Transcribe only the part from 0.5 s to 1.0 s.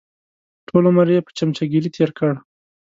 ټول